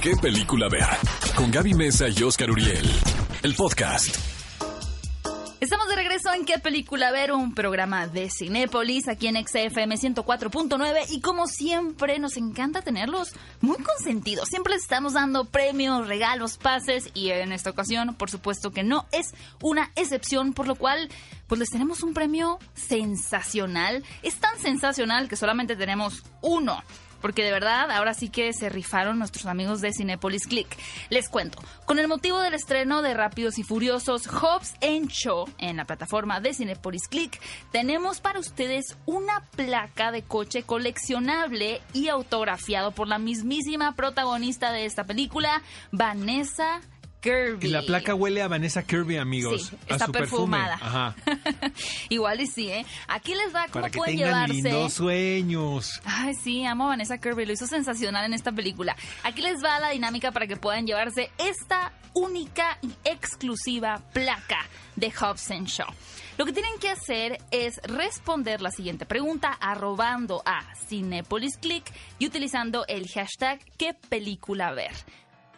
[0.00, 0.86] ¿Qué película ver?
[1.34, 2.88] Con Gaby Mesa y Oscar Uriel.
[3.42, 4.14] El podcast.
[5.58, 7.32] Estamos de regreso en ¿Qué película ver?
[7.32, 13.76] Un programa de Cinépolis aquí en XFM 104.9 y como siempre nos encanta tenerlos muy
[13.78, 14.48] consentidos.
[14.48, 19.06] Siempre les estamos dando premios, regalos, pases y en esta ocasión por supuesto que no
[19.10, 21.08] es una excepción por lo cual
[21.48, 24.04] pues les tenemos un premio sensacional.
[24.22, 26.84] Es tan sensacional que solamente tenemos uno.
[27.20, 30.68] Porque de verdad, ahora sí que se rifaron nuestros amigos de Cinepolis Click.
[31.10, 35.76] Les cuento, con el motivo del estreno de Rápidos y Furiosos Hobbs and Show en
[35.76, 37.40] la plataforma de Cinepolis Click,
[37.72, 44.84] tenemos para ustedes una placa de coche coleccionable y autografiado por la mismísima protagonista de
[44.84, 46.80] esta película, Vanessa
[47.20, 47.66] Kirby.
[47.66, 49.68] Y la placa huele a Vanessa Kirby, amigos.
[49.68, 50.74] Sí, a está su perfumada.
[50.74, 51.14] Ajá.
[52.08, 52.86] Igual y sí, ¿eh?
[53.08, 54.54] Aquí les va cómo Para que pueden tengan llevarse.
[54.54, 56.00] lindos sueños.
[56.04, 58.96] Ay, sí, amo a Vanessa Kirby, lo hizo sensacional en esta película.
[59.24, 64.66] Aquí les va la dinámica para que puedan llevarse esta única y exclusiva placa
[64.96, 65.88] de Hobson Shaw.
[66.36, 71.84] Lo que tienen que hacer es responder la siguiente pregunta arrobando a Cinepolis Click
[72.18, 74.92] y utilizando el hashtag ¿Qué película ver?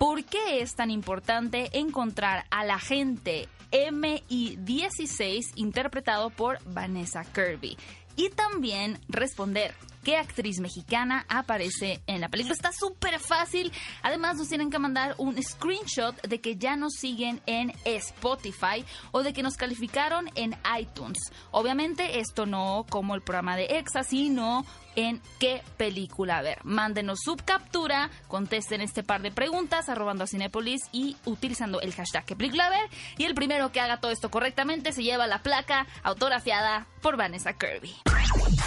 [0.00, 7.76] ¿Por qué es tan importante encontrar al agente MI16 interpretado por Vanessa Kirby?
[8.16, 12.54] Y también responder qué actriz mexicana aparece en la película.
[12.54, 13.72] Está súper fácil.
[14.02, 19.22] Además nos tienen que mandar un screenshot de que ya nos siguen en Spotify o
[19.22, 21.18] de que nos calificaron en iTunes.
[21.50, 24.64] Obviamente esto no como el programa de EXA, sino
[24.96, 26.58] en qué película ver.
[26.64, 32.24] Mándenos su captura, contesten este par de preguntas arrobando a Cinepolis y utilizando el hashtag
[32.24, 32.88] qué película ver.
[33.18, 37.52] Y el primero que haga todo esto correctamente se lleva la placa autografiada por Vanessa
[37.54, 37.94] Kirby.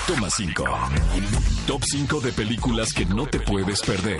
[0.08, 0.64] Toma 5.
[1.68, 4.20] Top 5 de películas que no te puedes perder.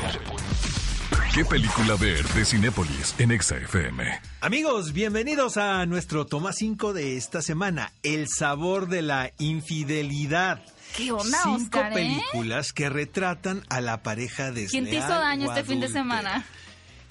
[1.34, 4.04] ¿Qué película ver de Cinépolis en Exa FM?
[4.42, 7.92] Amigos, bienvenidos a nuestro toma 5 de esta semana.
[8.04, 10.62] El sabor de la infidelidad.
[10.96, 11.96] ¿Qué onda, Cinco Oscar, eh?
[11.96, 16.46] películas que retratan a la pareja desleal ¿Quién te hizo daño este fin de semana?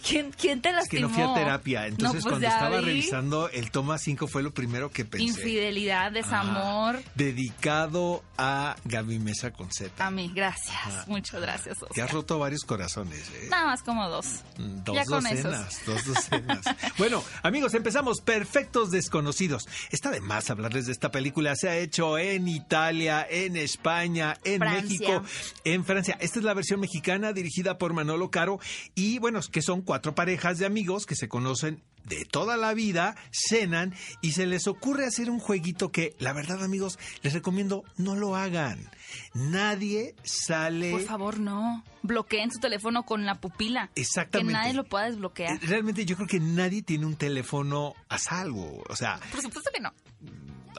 [0.06, 1.08] ¿Quién, quién te Es que lastimó?
[1.08, 2.84] no fui a terapia, entonces No, pues cuando estaba vi.
[2.86, 5.24] revisando el toma 5 fue lo primero que pensé.
[5.26, 6.96] Infidelidad, desamor.
[6.96, 10.04] Ah, dedicado a Gaby Mesa con Z.
[10.04, 11.06] A mí, gracias.
[11.06, 12.04] Muchas gracias, Te Oscar.
[12.04, 13.48] has roto varios corazones, ¿eh?
[13.50, 14.26] Nada más como dos.
[14.58, 16.60] Mm, Dos ya con docenas, dos docenas.
[16.98, 18.20] bueno, amigos, empezamos.
[18.20, 19.68] Perfectos desconocidos.
[19.90, 21.54] Está de más hablarles de esta película.
[21.56, 24.82] Se ha hecho en Italia, en España, en Francia.
[24.82, 25.22] México,
[25.64, 26.16] en Francia.
[26.20, 28.58] Esta es la versión mexicana dirigida por Manolo Caro.
[28.94, 33.14] Y bueno, que son cuatro parejas de amigos que se conocen de toda la vida,
[33.30, 38.16] cenan y se les ocurre hacer un jueguito que, la verdad, amigos, les recomiendo no
[38.16, 38.88] lo hagan.
[39.34, 40.92] Nadie sale.
[40.92, 41.84] Por favor, no.
[42.00, 43.90] Bloqueen su teléfono con la pupila.
[43.94, 44.54] Exactamente.
[44.54, 45.60] Que nadie lo pueda desbloquear.
[45.60, 48.82] Realmente yo creo que nadie tiene un teléfono a salvo.
[48.88, 49.92] O sea, Por supuesto que no.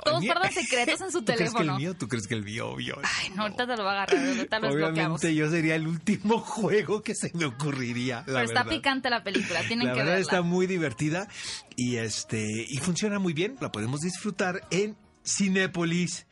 [0.03, 1.78] Todos guardan secretos en su ¿Tú crees que el teléfono.
[1.78, 1.94] mío?
[1.96, 2.69] ¿Tú crees que el mío?
[2.69, 2.97] Obvio.
[3.03, 4.25] Ay, no, ahorita te lo va a agarrar.
[4.28, 5.22] Ahorita lo desbloqueamos.
[5.22, 8.18] Obviamente yo sería el último juego que se me ocurriría.
[8.19, 8.69] La Pero está verdad.
[8.78, 9.62] picante la película.
[9.68, 10.22] Tienen La que verdad verla.
[10.22, 11.28] está muy divertida
[11.75, 13.56] y este y funciona muy bien.
[13.62, 16.25] La podemos disfrutar en Cinépolis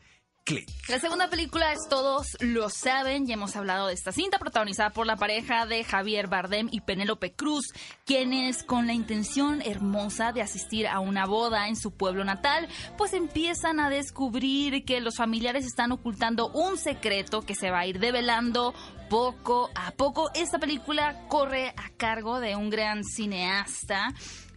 [0.89, 5.05] La segunda película es Todos lo saben, ya hemos hablado de esta cinta protagonizada por
[5.05, 7.65] la pareja de Javier Bardem y Penélope Cruz,
[8.05, 13.13] quienes con la intención hermosa de asistir a una boda en su pueblo natal, pues
[13.13, 17.99] empiezan a descubrir que los familiares están ocultando un secreto que se va a ir
[17.99, 18.73] develando
[19.09, 20.31] poco a poco.
[20.33, 24.13] Esta película corre a cargo de un gran cineasta.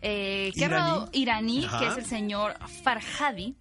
[0.06, 1.06] Eh, que Iraní.
[1.12, 1.78] iraní, Ajá.
[1.78, 3.56] que es el señor Farhadi.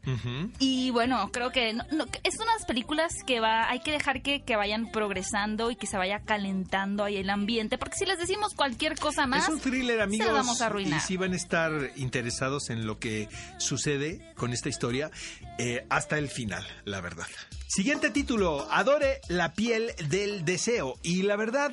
[0.59, 4.43] Y bueno, creo que no- no, es unas películas que va, hay que dejar que,
[4.43, 8.53] que vayan progresando y que se vaya calentando ahí el ambiente, porque si les decimos
[8.55, 10.25] cualquier cosa más, Es un thriller, amigos.
[10.27, 10.97] se lo vamos a arruinar.
[10.99, 15.09] Y si van a estar interesados en lo que sucede con esta historia
[15.57, 17.27] eh, hasta el final, la verdad.
[17.67, 20.95] Siguiente título: Adore la piel del deseo.
[21.03, 21.71] Y la verdad.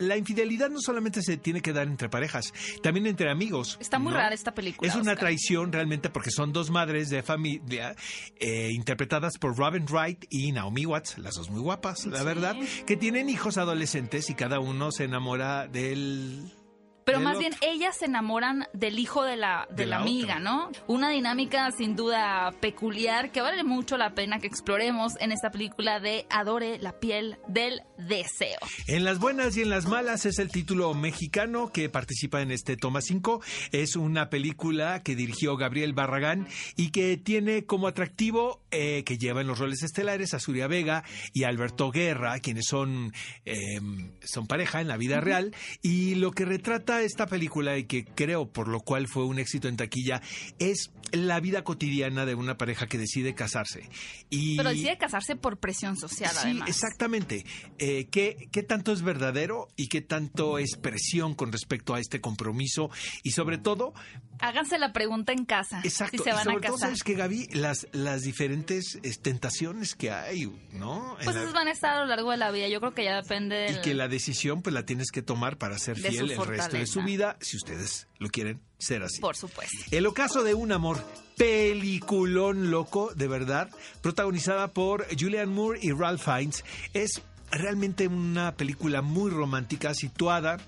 [0.00, 2.52] La infidelidad no solamente se tiene que dar entre parejas,
[2.82, 3.76] también entre amigos.
[3.80, 4.18] Está muy ¿no?
[4.18, 5.18] rara esta película, Es una Oscar.
[5.18, 7.94] traición realmente porque son dos madres de familia
[8.38, 12.24] eh, interpretadas por Robin Wright y Naomi Watts, las dos muy guapas, la Sí.
[12.24, 12.56] verdad,
[12.86, 16.50] que tienen hijos adolescentes y cada uno se enamora del
[17.10, 20.34] Pero más bien ellas se enamoran del hijo de la, de De la la amiga,
[20.34, 20.38] otra.
[20.40, 20.70] ¿no?
[20.86, 26.00] Una dinámica sin duda peculiar que vale mucho la pena que exploremos en esta película
[26.00, 28.58] de Adore la piel del deseo.
[28.86, 32.76] En las buenas y en las malas es el título mexicano que participa en este
[32.76, 33.40] Toma 5.
[33.72, 36.46] Es una película que dirigió Gabriel Barragán
[36.76, 41.04] y que tiene como atractivo eh, que lleva en los roles estelares a Zuria Vega
[41.32, 43.12] y Alberto Guerra, quienes son,
[43.44, 43.80] eh,
[44.22, 45.54] son pareja en la vida real.
[45.82, 49.68] Y lo que retrata esta película y que creo por lo cual fue un éxito
[49.68, 50.20] en taquilla
[50.58, 53.88] es la vida cotidiana de una pareja que decide casarse.
[54.30, 56.68] Y Pero decide casarse por presión social, Sí, además.
[56.68, 57.44] exactamente.
[57.78, 62.20] Eh, ¿qué, ¿Qué tanto es verdadero y qué tanto es presión con respecto a este
[62.20, 62.90] compromiso?
[63.22, 63.92] Y sobre todo,
[64.38, 65.80] Háganse la pregunta en casa.
[65.84, 66.88] exacto, Si se y van a sobre todo, casar.
[66.88, 71.16] sabes que Gaby, las, las diferentes eh, tentaciones que hay, ¿no?
[71.22, 72.68] Pues esas van a estar a lo largo de la vida.
[72.68, 73.76] Yo creo que ya depende del...
[73.76, 76.86] y que la decisión pues la tienes que tomar para ser fiel el resto de
[76.86, 79.20] su vida, si ustedes lo quieren ser así.
[79.20, 79.76] Por supuesto.
[79.90, 81.02] El ocaso de un amor,
[81.36, 83.70] peliculón loco, de verdad,
[84.02, 86.64] protagonizada por Julianne Moore y Ralph Fiennes,
[86.94, 90.58] es realmente una película muy romántica situada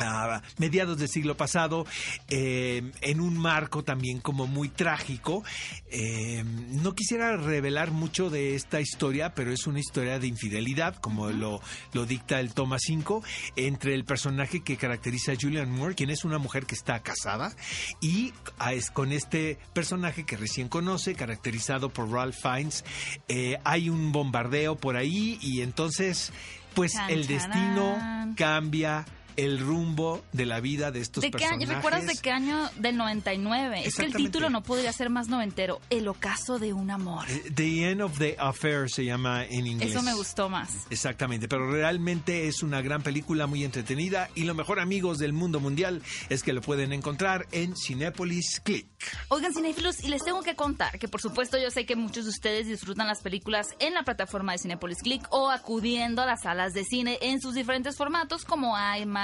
[0.00, 1.86] a mediados del siglo pasado,
[2.28, 5.44] eh, en un marco también como muy trágico.
[5.90, 11.30] Eh, no quisiera revelar mucho de esta historia, pero es una historia de infidelidad, como
[11.30, 11.60] lo,
[11.92, 13.22] lo dicta el toma 5,
[13.56, 17.54] entre el personaje que caracteriza a Julianne Moore, quien es una mujer que está casada,
[18.00, 22.84] y a- es con este personaje que recién conoce, caracterizado por Ralph Fiennes.
[23.28, 26.32] Eh, hay un bombardeo por ahí y entonces,
[26.74, 27.96] pues el destino
[28.36, 29.04] cambia
[29.36, 31.58] el rumbo de la vida de estos ¿De qué año?
[31.58, 31.76] personajes.
[31.76, 32.70] ¿Recuerdas de qué año?
[32.76, 33.82] Del 99.
[33.84, 35.80] Es que el título no podría ser más noventero.
[35.90, 37.24] El ocaso de un amor.
[37.28, 39.90] Eh, The End of the Affair se llama en inglés.
[39.90, 40.86] Eso me gustó más.
[40.90, 45.60] Exactamente, pero realmente es una gran película muy entretenida y lo mejor amigos del mundo
[45.60, 48.86] mundial es que lo pueden encontrar en Cinépolis Click.
[49.28, 52.30] Oigan, cinéfilos, y les tengo que contar que, por supuesto, yo sé que muchos de
[52.30, 56.72] ustedes disfrutan las películas en la plataforma de Cinepolis Click o acudiendo a las salas
[56.72, 59.19] de cine en sus diferentes formatos como IMAX,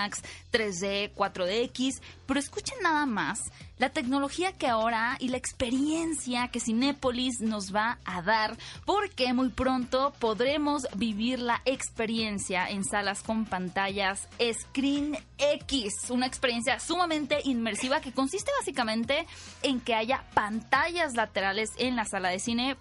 [0.53, 3.41] 3D, 4DX, pero escuchen nada más
[3.79, 9.51] la tecnología que ahora y la experiencia que Cinépolis nos va a dar, porque muy
[9.51, 18.01] pronto podremos vivir la experiencia en salas con pantallas Screen X, una experiencia sumamente inmersiva
[18.01, 19.27] que consiste básicamente
[19.63, 22.77] en que haya pantallas laterales en la sala de cine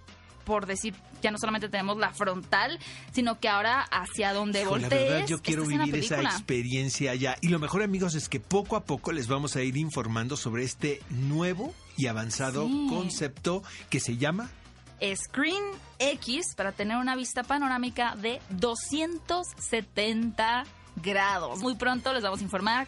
[0.45, 2.79] por decir, ya no solamente tenemos la frontal,
[3.11, 5.09] sino que ahora hacia donde Hijo, la voltees.
[5.11, 7.35] verdad yo quiero la vivir esa experiencia allá.
[7.41, 10.63] Y lo mejor amigos es que poco a poco les vamos a ir informando sobre
[10.63, 12.87] este nuevo y avanzado Sí.
[12.89, 14.49] concepto que se llama
[15.15, 15.63] Screen
[15.99, 20.63] X para tener una vista panorámica de 270
[21.03, 21.59] grados.
[21.59, 22.87] Muy pronto les vamos a informar